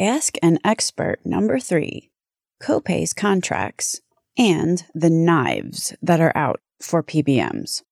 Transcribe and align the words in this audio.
Ask 0.00 0.36
an 0.42 0.60
Expert 0.62 1.18
number 1.24 1.58
three 1.58 2.12
Copays 2.62 3.12
contracts 3.16 4.00
and 4.38 4.84
the 4.94 5.10
knives 5.10 5.92
that 6.00 6.20
are 6.20 6.30
out 6.36 6.60
for 6.80 7.02
PBMs. 7.02 7.82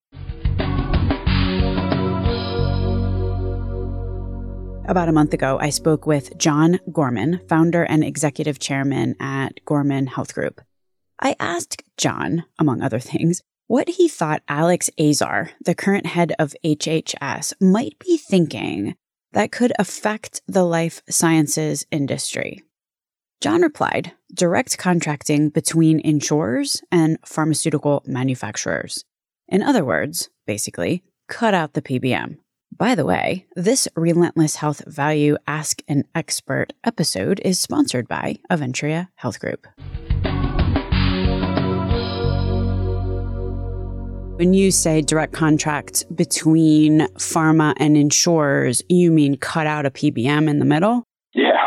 About 4.88 5.08
a 5.08 5.12
month 5.12 5.34
ago, 5.34 5.58
I 5.60 5.70
spoke 5.70 6.06
with 6.06 6.38
John 6.38 6.78
Gorman, 6.92 7.40
founder 7.48 7.82
and 7.82 8.04
executive 8.04 8.60
chairman 8.60 9.16
at 9.18 9.64
Gorman 9.64 10.06
Health 10.06 10.32
Group. 10.32 10.60
I 11.20 11.34
asked 11.40 11.82
John, 11.96 12.44
among 12.56 12.82
other 12.82 13.00
things, 13.00 13.42
what 13.66 13.88
he 13.88 14.06
thought 14.06 14.44
Alex 14.46 14.90
Azar, 14.96 15.50
the 15.64 15.74
current 15.74 16.06
head 16.06 16.34
of 16.38 16.54
HHS, 16.64 17.54
might 17.60 17.98
be 17.98 18.16
thinking 18.16 18.94
that 19.36 19.52
could 19.52 19.70
affect 19.78 20.40
the 20.48 20.64
life 20.64 21.02
sciences 21.10 21.84
industry. 21.90 22.62
John 23.42 23.60
replied 23.60 24.12
direct 24.32 24.78
contracting 24.78 25.50
between 25.50 26.00
insurers 26.00 26.82
and 26.90 27.18
pharmaceutical 27.22 28.02
manufacturers. 28.06 29.04
In 29.46 29.62
other 29.62 29.84
words, 29.84 30.30
basically, 30.46 31.04
cut 31.28 31.52
out 31.52 31.74
the 31.74 31.82
PBM. 31.82 32.38
By 32.74 32.94
the 32.94 33.04
way, 33.04 33.44
this 33.54 33.86
Relentless 33.94 34.56
Health 34.56 34.82
Value 34.86 35.36
Ask 35.46 35.82
an 35.86 36.04
Expert 36.14 36.72
episode 36.82 37.38
is 37.44 37.60
sponsored 37.60 38.08
by 38.08 38.38
Aventria 38.50 39.08
Health 39.16 39.38
Group. 39.38 39.66
When 44.36 44.52
you 44.52 44.70
say 44.70 45.00
direct 45.00 45.32
contract 45.32 46.04
between 46.14 47.08
pharma 47.16 47.72
and 47.78 47.96
insurers, 47.96 48.82
you 48.86 49.10
mean 49.10 49.38
cut 49.38 49.66
out 49.66 49.86
a 49.86 49.90
PBM 49.90 50.46
in 50.50 50.58
the 50.58 50.66
middle? 50.66 51.04
Yeah. 51.32 51.64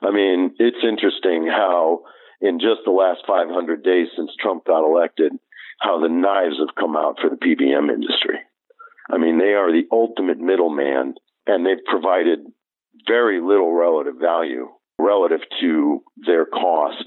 I 0.00 0.10
mean, 0.10 0.54
it's 0.58 0.82
interesting 0.82 1.46
how 1.46 2.04
in 2.40 2.60
just 2.60 2.80
the 2.86 2.92
last 2.92 3.20
500 3.26 3.84
days 3.84 4.08
since 4.16 4.30
Trump 4.40 4.64
got 4.64 4.88
elected, 4.88 5.32
how 5.80 6.00
the 6.00 6.08
knives 6.08 6.56
have 6.60 6.74
come 6.80 6.96
out 6.96 7.16
for 7.20 7.28
the 7.28 7.36
PBM 7.36 7.92
industry. 7.92 8.38
I 9.10 9.18
mean, 9.18 9.38
they 9.38 9.52
are 9.52 9.70
the 9.70 9.86
ultimate 9.92 10.38
middleman 10.38 11.16
and 11.46 11.66
they've 11.66 11.84
provided 11.84 12.38
very 13.06 13.38
little 13.42 13.74
relative 13.74 14.14
value 14.18 14.68
relative 14.98 15.40
to 15.60 16.02
their 16.24 16.46
cost 16.46 17.04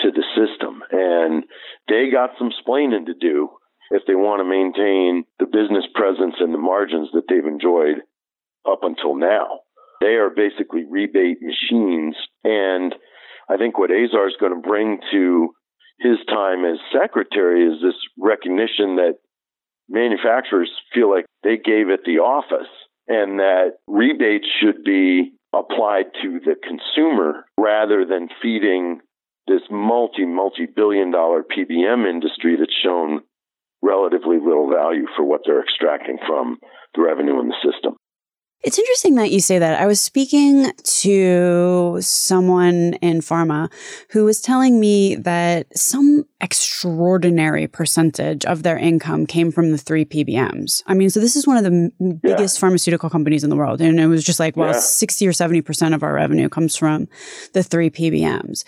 to 0.00 0.10
the 0.10 0.24
system. 0.36 0.82
And 0.90 1.44
they 1.88 2.10
got 2.12 2.32
some 2.38 2.50
splaining 2.62 3.06
to 3.06 3.14
do 3.14 3.48
if 3.90 4.02
they 4.06 4.14
want 4.14 4.40
to 4.40 4.44
maintain 4.44 5.24
the 5.38 5.46
business 5.46 5.84
presence 5.94 6.36
and 6.38 6.54
the 6.54 6.58
margins 6.58 7.08
that 7.12 7.24
they've 7.28 7.44
enjoyed 7.44 8.02
up 8.66 8.80
until 8.82 9.16
now. 9.16 9.60
They 10.00 10.16
are 10.16 10.30
basically 10.30 10.84
rebate 10.88 11.38
machines. 11.42 12.16
And 12.44 12.94
I 13.48 13.56
think 13.56 13.78
what 13.78 13.90
Azar 13.90 14.28
is 14.28 14.36
going 14.40 14.54
to 14.54 14.68
bring 14.68 15.00
to 15.12 15.50
his 15.98 16.18
time 16.28 16.64
as 16.64 16.78
secretary 16.92 17.66
is 17.66 17.82
this 17.82 17.98
recognition 18.18 18.96
that 18.96 19.18
manufacturers 19.88 20.70
feel 20.94 21.10
like 21.10 21.26
they 21.42 21.56
gave 21.56 21.90
it 21.90 22.00
the 22.04 22.20
office 22.20 22.70
and 23.08 23.40
that 23.40 23.72
rebates 23.86 24.46
should 24.60 24.84
be 24.84 25.32
applied 25.52 26.06
to 26.22 26.40
the 26.40 26.54
consumer 26.62 27.44
rather 27.58 28.04
than 28.06 28.28
feeding 28.40 29.00
this 29.48 29.62
multi, 29.68 30.24
multi 30.24 30.64
billion 30.64 31.10
dollar 31.10 31.42
PBM 31.42 32.08
industry 32.08 32.56
that's 32.56 32.79
little 34.50 34.70
value 34.70 35.06
for 35.16 35.24
what 35.24 35.42
they're 35.46 35.62
extracting 35.62 36.18
from 36.26 36.58
the 36.94 37.02
revenue 37.02 37.40
in 37.40 37.48
the 37.48 37.56
system. 37.62 37.96
It's 38.62 38.78
interesting 38.78 39.14
that 39.14 39.30
you 39.30 39.40
say 39.40 39.58
that. 39.58 39.80
I 39.80 39.86
was 39.86 40.02
speaking 40.02 40.70
to 41.00 41.96
someone 42.00 42.92
in 43.00 43.20
pharma 43.20 43.72
who 44.10 44.26
was 44.26 44.42
telling 44.42 44.78
me 44.78 45.14
that 45.14 45.66
some 45.74 46.26
extraordinary 46.42 47.66
percentage 47.66 48.44
of 48.44 48.62
their 48.62 48.76
income 48.76 49.24
came 49.24 49.50
from 49.50 49.70
the 49.70 49.78
three 49.78 50.04
PBMs. 50.04 50.82
I 50.86 50.92
mean, 50.92 51.08
so 51.08 51.20
this 51.20 51.36
is 51.36 51.46
one 51.46 51.56
of 51.56 51.64
the 51.64 52.18
biggest 52.22 52.60
pharmaceutical 52.60 53.08
companies 53.08 53.44
in 53.44 53.48
the 53.48 53.56
world. 53.56 53.80
And 53.80 53.98
it 53.98 54.08
was 54.08 54.22
just 54.22 54.38
like, 54.38 54.58
well, 54.58 54.74
yeah. 54.74 54.78
60 54.78 55.26
or 55.26 55.32
70% 55.32 55.94
of 55.94 56.02
our 56.02 56.12
revenue 56.12 56.50
comes 56.50 56.76
from 56.76 57.08
the 57.54 57.62
three 57.62 57.88
PBMs. 57.88 58.64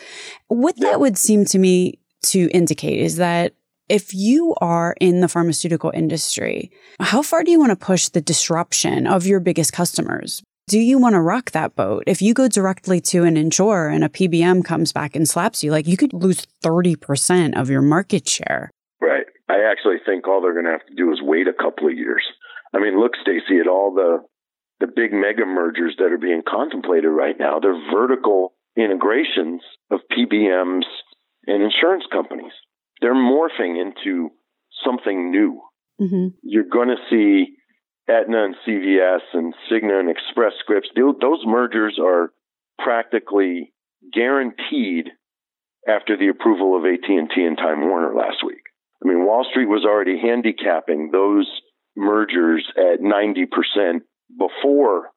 What 0.49 0.77
yeah. 0.79 0.89
that 0.89 1.01
would 1.01 1.19
seem 1.19 1.45
to 1.47 1.59
me 1.59 1.99
to 2.23 2.49
indicate 2.53 2.99
is 2.99 3.17
that 3.17 3.53
if 3.93 4.15
you 4.15 4.55
are 4.59 4.97
in 5.01 5.21
the 5.21 5.29
pharmaceutical 5.29 5.93
industry, 5.95 6.71
how 6.99 7.21
far 7.21 7.45
do 7.45 7.51
you 7.51 7.59
want 7.59 7.79
to 7.79 7.87
push 7.87 8.09
the 8.09 8.23
disruption 8.23 9.07
of 9.07 9.27
your 9.27 9.39
biggest 9.39 9.75
customers? 9.75 10.43
Do 10.67 10.79
you 10.79 10.97
want 10.97 11.15
to 11.15 11.21
rock 11.21 11.51
that 11.51 11.77
boat? 11.77 12.05
If 12.07 12.23
you 12.23 12.33
go 12.33 12.49
directly 12.49 13.03
to 13.03 13.25
an 13.25 13.37
insurer 13.37 13.91
and 13.91 14.03
a 14.03 14.09
PBM 14.09 14.65
comes 14.65 14.95
back 14.95 15.15
and 15.15 15.29
slaps 15.29 15.63
you, 15.63 15.71
like 15.71 15.87
you 15.87 15.99
could 15.99 16.15
lose 16.15 16.47
30% 16.65 17.55
of 17.55 17.69
your 17.69 17.83
market 17.83 18.27
share. 18.27 18.71
Right. 18.99 19.27
I 19.51 19.59
actually 19.71 19.97
think 20.07 20.27
all 20.27 20.41
they're 20.41 20.55
going 20.55 20.65
to 20.65 20.71
have 20.71 20.87
to 20.87 20.95
do 20.95 21.13
is 21.13 21.21
wait 21.21 21.47
a 21.47 21.53
couple 21.53 21.87
of 21.87 21.95
years. 21.95 22.25
I 22.73 22.79
mean, 22.79 22.99
look, 22.99 23.13
Stacey, 23.21 23.61
at 23.61 23.69
all 23.69 23.93
the 23.93 24.25
the 24.81 24.87
big 24.87 25.13
mega 25.13 25.45
mergers 25.45 25.95
that 25.99 26.11
are 26.11 26.19
being 26.19 26.43
contemplated 26.49 27.11
right 27.11 27.39
now. 27.39 27.61
They're 27.61 27.79
vertical 27.93 28.55
integrations 28.75 29.61
of 29.93 30.01
PBMs 30.11 30.83
and 31.47 31.63
insurance 31.63 32.05
companies 32.11 32.51
they're 33.03 33.15
morphing 33.15 33.83
into 33.83 34.31
something 34.85 35.31
new. 35.31 35.61
Mm-hmm. 36.01 36.29
You're 36.43 36.71
going 36.73 36.89
to 36.89 36.97
see 37.11 37.57
Aetna 38.09 38.45
and 38.45 38.57
CVS 38.67 39.21
and 39.35 39.55
Cigna 39.71 40.01
and 40.01 40.09
Express 40.09 40.53
Scripts. 40.61 40.89
Those 40.97 41.45
mergers 41.45 41.99
are 42.03 42.31
practically 42.79 43.73
guaranteed 44.13 45.11
after 45.87 46.17
the 46.17 46.29
approval 46.29 46.77
of 46.77 46.85
AT&T 46.85 47.13
and 47.37 47.59
Time 47.59 47.83
Warner 47.83 48.15
last 48.15 48.39
week. 48.47 48.63
I 49.05 49.09
mean, 49.09 49.27
Wall 49.27 49.45
Street 49.51 49.67
was 49.67 49.85
already 49.85 50.19
handicapping 50.19 51.11
those 51.11 51.49
mergers 51.97 52.65
at 52.77 53.01
90% 53.01 54.01
before 54.39 55.11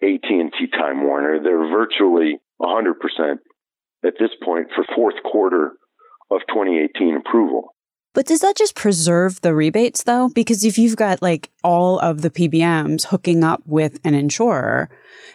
AT&T 0.00 0.66
Time 0.72 1.04
Warner. 1.04 1.42
They're 1.42 1.68
virtually 1.68 2.38
100% 2.60 2.92
at 4.04 4.14
this 4.18 4.30
point 4.42 4.68
for 4.74 4.84
fourth 4.94 5.16
quarter 5.24 5.72
of 6.34 6.42
2018 6.48 7.16
approval. 7.16 7.74
But 8.14 8.26
does 8.26 8.40
that 8.40 8.56
just 8.56 8.74
preserve 8.74 9.40
the 9.40 9.54
rebates 9.54 10.04
though? 10.04 10.28
Because 10.28 10.64
if 10.64 10.78
you've 10.78 10.96
got 10.96 11.22
like 11.22 11.50
all 11.64 11.98
of 11.98 12.22
the 12.22 12.30
PBMs 12.30 13.06
hooking 13.06 13.42
up 13.42 13.62
with 13.66 13.98
an 14.04 14.14
insurer, 14.14 14.90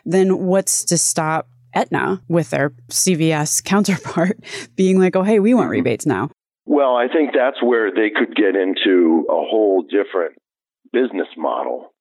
then 0.05 0.45
what's 0.45 0.85
to 0.85 0.97
stop 0.97 1.47
Aetna 1.73 2.21
with 2.27 2.51
their 2.51 2.71
CVS 2.89 3.63
counterpart 3.63 4.37
being 4.75 4.99
like, 4.99 5.15
oh, 5.15 5.23
hey, 5.23 5.39
we 5.39 5.53
want 5.53 5.65
mm-hmm. 5.65 5.71
rebates 5.71 6.05
now? 6.05 6.29
Well, 6.65 6.95
I 6.95 7.07
think 7.07 7.31
that's 7.33 7.63
where 7.63 7.91
they 7.91 8.09
could 8.09 8.35
get 8.35 8.55
into 8.55 9.25
a 9.29 9.41
whole 9.47 9.83
different 9.83 10.35
business 10.91 11.27
model 11.37 11.93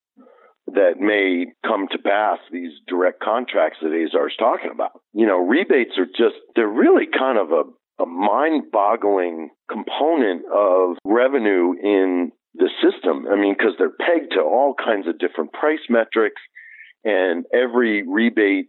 that 0.66 0.98
may 0.98 1.46
come 1.64 1.86
to 1.92 1.98
pass, 1.98 2.38
these 2.50 2.72
direct 2.88 3.20
contracts 3.20 3.78
that 3.80 3.92
Azar 3.94 4.28
is 4.28 4.34
talking 4.36 4.70
about. 4.72 5.00
You 5.12 5.26
know, 5.26 5.38
rebates 5.38 5.92
are 5.96 6.06
just, 6.06 6.34
they're 6.56 6.66
really 6.66 7.06
kind 7.06 7.38
of 7.38 7.52
a 7.52 7.62
a 8.00 8.06
mind 8.06 8.64
boggling 8.72 9.50
component 9.70 10.44
of 10.52 10.96
revenue 11.04 11.72
in 11.82 12.32
the 12.54 12.70
system. 12.82 13.26
I 13.30 13.36
mean, 13.36 13.54
because 13.56 13.74
they're 13.78 13.90
pegged 13.90 14.32
to 14.32 14.40
all 14.40 14.74
kinds 14.74 15.06
of 15.08 15.18
different 15.18 15.52
price 15.52 15.86
metrics, 15.88 16.40
and 17.04 17.44
every 17.52 18.02
rebate 18.06 18.68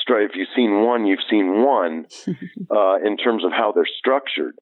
stripe, 0.00 0.30
you've 0.34 0.48
seen 0.56 0.82
one, 0.82 1.06
you've 1.06 1.20
seen 1.30 1.62
one 1.64 2.06
uh, 2.70 2.96
in 3.04 3.16
terms 3.16 3.44
of 3.44 3.52
how 3.52 3.72
they're 3.72 3.88
structured. 3.98 4.54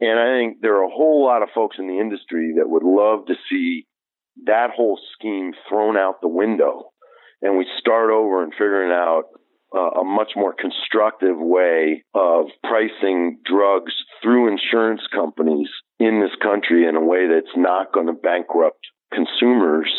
And 0.00 0.18
I 0.18 0.38
think 0.38 0.60
there 0.60 0.76
are 0.76 0.84
a 0.84 0.90
whole 0.90 1.24
lot 1.24 1.42
of 1.42 1.50
folks 1.54 1.76
in 1.78 1.86
the 1.86 2.00
industry 2.00 2.54
that 2.58 2.68
would 2.68 2.82
love 2.82 3.26
to 3.26 3.34
see 3.48 3.86
that 4.46 4.70
whole 4.74 4.98
scheme 5.14 5.52
thrown 5.68 5.96
out 5.96 6.20
the 6.20 6.28
window 6.28 6.92
and 7.42 7.58
we 7.58 7.66
start 7.78 8.10
over 8.10 8.42
and 8.42 8.52
figuring 8.52 8.92
out 8.92 9.24
uh, 9.74 10.00
a 10.00 10.04
much 10.04 10.32
more 10.36 10.54
constructive 10.54 11.36
way 11.38 12.04
of 12.14 12.46
pricing 12.62 13.38
drugs 13.44 13.92
through 14.22 14.50
insurance 14.50 15.02
companies 15.12 15.68
in 15.98 16.20
this 16.20 16.34
country 16.42 16.86
in 16.86 16.96
a 16.96 17.04
way 17.04 17.26
that's 17.26 17.56
not 17.56 17.92
going 17.92 18.06
to 18.06 18.12
bankrupt 18.12 18.86
consumers 19.12 19.90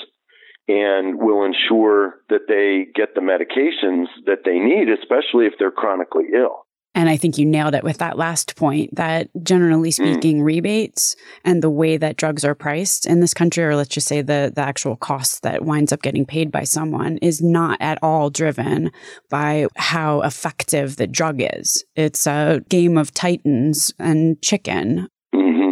and 0.68 1.19
will 1.19 1.44
ensure 1.44 2.15
that 2.30 2.47
they 2.47 2.88
get 2.95 3.15
the 3.15 3.21
medications 3.21 4.06
that 4.25 4.45
they 4.45 4.59
need, 4.59 4.88
especially 4.89 5.45
if 5.45 5.53
they're 5.59 5.71
chronically 5.71 6.25
ill. 6.33 6.62
And 6.95 7.10
I 7.10 7.18
think 7.18 7.38
you 7.38 7.45
nailed 7.45 7.74
it 7.74 7.84
with 7.84 7.98
that 7.98 8.18
last 8.18 8.56
point 8.56 8.95
that 8.95 9.30
generally 9.42 9.90
hmm. 9.90 10.04
speaking, 10.04 10.42
mm. 10.42 10.45
rebates 10.45 11.16
and 11.44 11.63
the 11.63 11.69
way 11.69 11.98
that 11.98 12.18
drugs 12.18 12.45
are 12.45 12.56
priced 12.56 13.06
in 13.06 13.19
this 13.19 13.34
country, 13.34 13.63
or 13.63 13.75
let's 13.75 13.90
just 13.90 14.07
say 14.07 14.22
the, 14.22 14.51
the 14.56 14.62
actual 14.62 14.95
cost 14.95 15.42
that 15.42 15.66
winds 15.66 15.92
up 15.92 16.01
getting 16.01 16.25
paid 16.25 16.51
by 16.51 16.63
someone, 16.63 17.18
is 17.18 17.42
not 17.42 17.78
at 17.81 17.98
all 18.04 18.30
driven 18.30 18.92
by 19.30 19.68
how 19.75 20.22
effective 20.22 20.98
the 20.98 21.07
drug 21.07 21.38
is. 21.40 21.84
It's 21.95 22.28
a 22.28 22.62
game 22.69 22.98
of 22.98 23.13
titans 23.13 23.94
and 23.98 24.42
chicken. 24.42 25.07
Mm-hmm. 25.34 25.72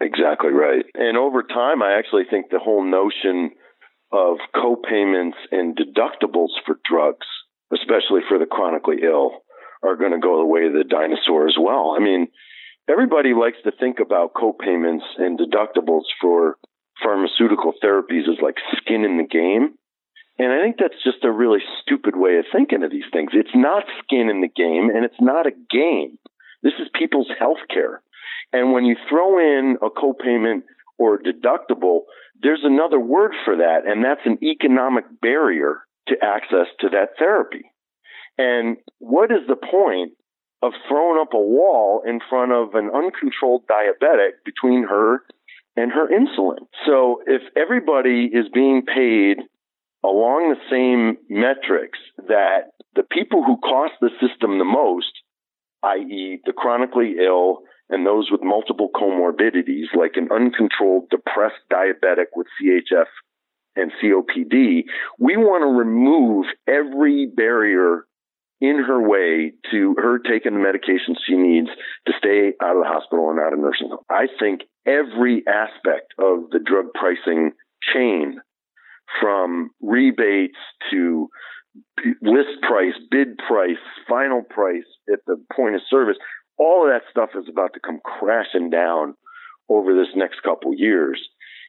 Exactly 0.00 0.50
right. 0.50 0.84
And 0.94 1.16
over 1.16 1.42
time, 1.42 1.82
I 1.82 1.98
actually 1.98 2.24
think 2.28 2.46
the 2.50 2.58
whole 2.58 2.84
notion 2.84 3.50
of 4.12 4.38
co-payments 4.54 5.38
and 5.52 5.76
deductibles 5.76 6.50
for 6.66 6.80
drugs, 6.88 7.26
especially 7.72 8.20
for 8.28 8.38
the 8.38 8.46
chronically 8.46 8.96
ill, 9.04 9.42
are 9.82 9.96
going 9.96 10.12
to 10.12 10.18
go 10.18 10.38
the 10.38 10.46
way 10.46 10.66
of 10.66 10.72
the 10.72 10.84
dinosaur 10.84 11.48
as 11.48 11.56
well. 11.60 11.94
I 11.96 12.02
mean, 12.02 12.28
everybody 12.88 13.34
likes 13.34 13.58
to 13.64 13.72
think 13.72 13.98
about 14.00 14.34
co-payments 14.34 15.04
and 15.18 15.38
deductibles 15.38 16.04
for 16.20 16.56
pharmaceutical 17.02 17.72
therapies 17.82 18.28
as 18.28 18.40
like 18.42 18.56
skin 18.76 19.04
in 19.04 19.16
the 19.16 19.26
game. 19.26 19.74
And 20.38 20.52
I 20.52 20.62
think 20.62 20.76
that's 20.78 21.02
just 21.04 21.24
a 21.24 21.30
really 21.30 21.60
stupid 21.82 22.16
way 22.16 22.38
of 22.38 22.46
thinking 22.52 22.82
of 22.82 22.90
these 22.90 23.08
things. 23.12 23.30
It's 23.34 23.54
not 23.54 23.84
skin 24.02 24.28
in 24.30 24.40
the 24.40 24.48
game 24.48 24.90
and 24.94 25.04
it's 25.04 25.20
not 25.20 25.46
a 25.46 25.52
game. 25.70 26.18
This 26.62 26.74
is 26.80 26.88
people's 26.94 27.30
health 27.38 27.60
care. 27.72 28.02
And 28.52 28.72
when 28.72 28.84
you 28.84 28.96
throw 29.08 29.38
in 29.38 29.76
a 29.82 29.90
copayment 29.90 30.62
or 30.98 31.14
a 31.14 31.22
deductible, 31.22 32.00
there's 32.42 32.64
another 32.64 32.98
word 32.98 33.32
for 33.44 33.56
that, 33.56 33.80
and 33.86 34.04
that's 34.04 34.24
an 34.24 34.38
economic 34.42 35.04
barrier 35.20 35.82
to 36.08 36.16
access 36.22 36.66
to 36.80 36.88
that 36.90 37.10
therapy. 37.18 37.70
And 38.40 38.78
what 39.00 39.30
is 39.30 39.46
the 39.46 39.56
point 39.56 40.12
of 40.62 40.72
throwing 40.88 41.20
up 41.20 41.34
a 41.34 41.38
wall 41.38 42.02
in 42.06 42.20
front 42.30 42.52
of 42.52 42.74
an 42.74 42.90
uncontrolled 42.94 43.64
diabetic 43.68 44.40
between 44.46 44.84
her 44.84 45.22
and 45.76 45.92
her 45.92 46.08
insulin? 46.08 46.64
So 46.86 47.22
if 47.26 47.42
everybody 47.54 48.30
is 48.32 48.46
being 48.52 48.82
paid 48.82 49.38
along 50.02 50.48
the 50.48 50.70
same 50.70 51.18
metrics 51.28 51.98
that 52.28 52.72
the 52.94 53.02
people 53.02 53.44
who 53.44 53.58
cost 53.58 53.92
the 54.00 54.10
system 54.26 54.58
the 54.58 54.64
most, 54.64 55.12
i.e., 55.82 56.40
the 56.46 56.54
chronically 56.54 57.16
ill 57.22 57.58
and 57.90 58.06
those 58.06 58.30
with 58.30 58.40
multiple 58.42 58.88
comorbidities, 58.94 59.92
like 59.94 60.12
an 60.14 60.28
uncontrolled 60.32 61.10
depressed 61.10 61.60
diabetic 61.70 62.32
with 62.34 62.46
CHF 62.56 63.10
and 63.76 63.92
COPD, 64.02 64.84
we 65.18 65.36
want 65.36 65.62
to 65.62 65.78
remove 65.78 66.46
every 66.66 67.26
barrier 67.26 68.06
in 68.60 68.82
her 68.82 69.00
way 69.00 69.52
to 69.70 69.94
her 69.98 70.18
taking 70.18 70.52
the 70.54 70.60
medications 70.60 71.16
she 71.26 71.36
needs 71.36 71.68
to 72.06 72.12
stay 72.18 72.52
out 72.62 72.76
of 72.76 72.82
the 72.82 72.88
hospital 72.88 73.30
and 73.30 73.40
out 73.40 73.52
of 73.52 73.58
nursing 73.58 73.88
home. 73.88 74.04
I 74.10 74.26
think 74.38 74.62
every 74.86 75.44
aspect 75.46 76.12
of 76.18 76.50
the 76.50 76.60
drug 76.64 76.86
pricing 76.94 77.52
chain, 77.92 78.40
from 79.20 79.70
rebates 79.80 80.58
to 80.90 81.28
list 82.22 82.60
price, 82.62 82.94
bid 83.10 83.38
price, 83.38 83.80
final 84.08 84.42
price 84.42 84.84
at 85.12 85.20
the 85.26 85.36
point 85.54 85.74
of 85.74 85.80
service, 85.88 86.16
all 86.58 86.84
of 86.84 86.92
that 86.92 87.10
stuff 87.10 87.30
is 87.34 87.48
about 87.50 87.72
to 87.74 87.80
come 87.80 88.00
crashing 88.04 88.70
down 88.70 89.14
over 89.68 89.94
this 89.94 90.14
next 90.14 90.42
couple 90.42 90.74
years. 90.74 91.20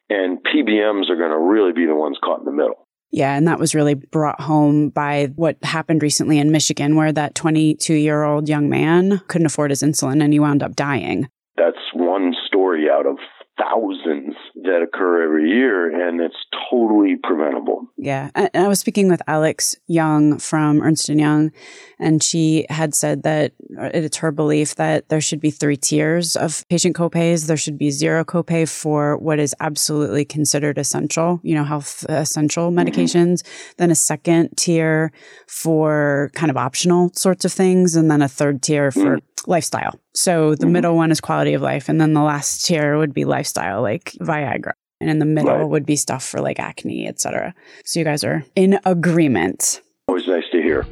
And 0.10 0.40
PBMs 0.40 1.10
are 1.10 1.16
going 1.16 1.32
to 1.32 1.40
really 1.40 1.72
be 1.72 1.86
the 1.86 1.96
ones 1.96 2.18
caught 2.24 2.40
in 2.40 2.46
the 2.46 2.52
middle. 2.52 2.88
Yeah, 3.12 3.36
and 3.36 3.48
that 3.48 3.60
was 3.60 3.76
really 3.76 3.96
brought 3.96 4.40
home 4.40 4.90
by 4.90 5.32
what 5.36 5.58
happened 5.64 6.02
recently 6.02 6.40
in 6.40 6.52
Michigan, 6.52 6.96
where 6.96 7.12
that 7.12 7.36
22 7.36 7.94
year 7.94 8.24
old 8.24 8.48
young 8.48 8.70
man 8.70 9.22
couldn't 9.28 9.48
afford 9.48 9.72
his 9.72 9.84
insulin 9.84 10.24
and 10.24 10.32
he 10.32 10.40
wound 10.40 10.64
up 10.64 10.76
dying. 10.76 11.28
That's 11.58 11.78
one 11.94 12.34
story 12.48 12.88
out 12.90 13.06
of 13.06 13.18
thousands 13.62 14.36
that 14.64 14.82
occur 14.82 15.24
every 15.24 15.50
year, 15.50 16.08
and 16.08 16.22
it's 16.22 16.36
totally 16.70 17.16
preventable. 17.22 17.88
Yeah, 17.98 18.30
and 18.36 18.50
I 18.54 18.68
was 18.68 18.80
speaking 18.80 19.10
with 19.10 19.22
Alex 19.28 19.76
Jung 19.88 20.40
from 20.40 20.82
Ernst 20.82 21.10
and 21.10 21.20
Young, 21.20 21.52
and 22.00 22.24
she 22.24 22.66
had 22.70 22.96
said 22.96 23.24
that 23.24 23.54
it's 23.70 24.18
her 24.18 24.32
belief 24.32 24.76
that 24.76 25.10
there 25.10 25.22
should 25.22 25.40
be 25.40 25.52
three 25.52 25.78
tiers 25.78 26.36
of 26.36 26.66
patient 26.70 26.96
copays. 26.96 27.48
There 27.48 27.58
should 27.58 27.78
be 27.78 27.92
zero 27.92 28.24
copay 28.24 28.68
for 28.70 29.18
what 29.18 29.40
is 29.40 29.56
absolutely 29.60 30.26
considered 30.26 30.78
essential, 30.78 31.40
you 31.44 31.56
know, 31.56 31.64
health 31.64 32.06
essential 32.10 32.72
mm-hmm. 32.72 32.80
medications. 32.80 33.42
Mm-hmm. 33.42 33.72
Then 33.78 33.92
a 33.92 33.96
second 33.96 34.50
tier 34.58 35.12
for 35.48 36.32
kind 36.34 36.50
of 36.50 36.58
optional 36.58 37.12
sorts 37.14 37.46
of 37.46 37.52
things, 37.52 37.96
and 37.96 38.10
then 38.10 38.22
a 38.22 38.28
third 38.28 38.62
tier 38.62 38.92
for 38.92 39.18
mm 39.18 39.22
lifestyle. 39.48 40.00
So 40.14 40.52
the 40.52 40.66
mm-hmm. 40.66 40.74
middle 40.74 40.96
one 40.96 41.12
is 41.12 41.22
quality 41.22 41.54
of 41.54 41.62
life, 41.62 41.90
and 41.90 42.00
then 42.00 42.14
the 42.14 42.22
last 42.22 42.66
tier 42.66 42.98
would 42.98 43.14
be 43.14 43.26
lifestyle, 43.26 43.82
like 43.82 44.12
Viagra. 44.22 44.74
And 45.00 45.10
in 45.10 45.20
the 45.20 45.26
middle 45.26 45.58
right. 45.58 45.68
would 45.68 45.86
be 45.86 45.96
stuff 45.96 46.24
for 46.24 46.42
like 46.42 46.60
acne, 46.60 47.08
etc. 47.08 47.56
So 47.86 48.00
you 48.00 48.06
guys 48.06 48.24
are 48.24 48.46
in 48.56 48.80
agreement. 48.86 49.82
Always 50.08 50.28
nice 50.28 50.44
to 50.52 50.62
hear. 50.62 50.86